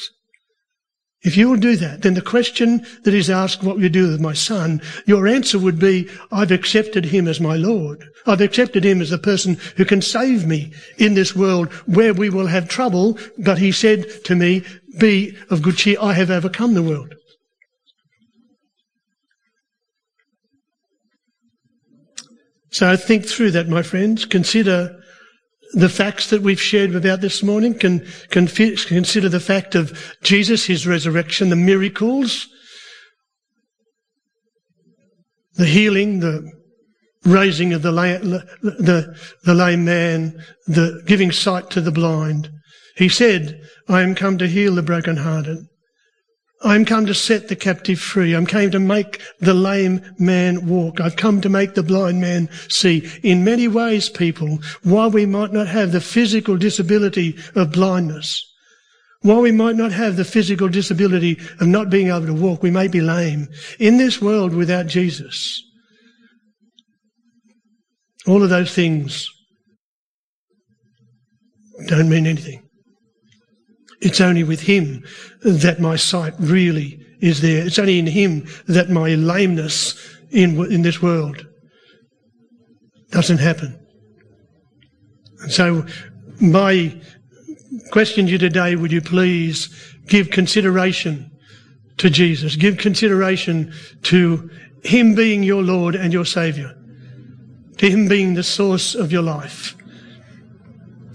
[1.23, 4.07] if you will do that, then the question that is asked, what will you do
[4.07, 4.83] with my son?
[5.07, 8.07] Your answer would be, I've accepted him as my Lord.
[8.27, 12.29] I've accepted him as the person who can save me in this world where we
[12.29, 13.17] will have trouble.
[13.39, 14.63] But he said to me,
[14.99, 15.97] be of good cheer.
[15.99, 17.15] I have overcome the world.
[22.69, 24.25] So think through that, my friends.
[24.25, 25.02] Consider
[25.73, 30.65] the facts that we've shared about this morning, can, can consider the fact of Jesus,
[30.65, 32.47] his resurrection, the miracles,
[35.55, 36.51] the healing, the
[37.25, 37.91] raising of the,
[38.61, 42.49] the, the lame man, the giving sight to the blind.
[42.95, 45.57] He said, I am come to heal the brokenhearted.
[46.63, 48.33] I'm come to set the captive free.
[48.33, 51.01] I'm came to make the lame man walk.
[51.01, 53.09] I've come to make the blind man see.
[53.21, 58.49] In many ways, people, while we might not have the physical disability of blindness,
[59.23, 62.71] while we might not have the physical disability of not being able to walk, we
[62.71, 63.47] may be lame.
[63.79, 65.61] In this world without Jesus,
[68.25, 69.29] all of those things
[71.87, 72.63] don't mean anything.
[74.03, 75.05] It's only with Him
[75.43, 77.65] that my sight really is there.
[77.65, 79.95] It's only in Him that my lameness
[80.29, 81.47] in, in this world
[83.11, 83.79] doesn't happen.
[85.39, 85.85] And so,
[86.41, 86.99] my
[87.91, 89.69] question to you today would you please
[90.07, 91.31] give consideration
[91.97, 92.57] to Jesus?
[92.57, 93.73] Give consideration
[94.03, 94.49] to
[94.83, 96.75] Him being your Lord and your Saviour,
[97.77, 99.77] to Him being the source of your life.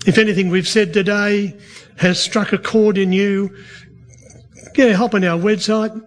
[0.06, 1.54] If anything we've said today
[1.98, 3.54] has struck a chord in you,
[4.76, 6.00] yeah, hop on our website.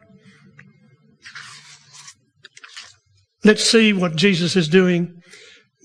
[3.43, 5.21] Let's see what Jesus is doing.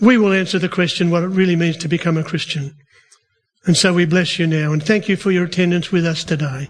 [0.00, 2.74] We will answer the question what it really means to become a Christian.
[3.64, 6.68] And so we bless you now and thank you for your attendance with us today.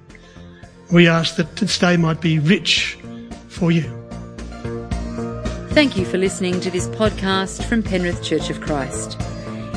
[0.93, 2.97] We ask that this day might be rich
[3.49, 3.93] for you.
[5.71, 9.21] Thank you for listening to this podcast from Penrith Church of Christ.